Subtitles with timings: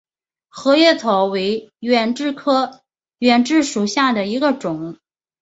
[0.49, 2.81] 合叶草为远志科
[3.19, 4.97] 远志属下的一个种。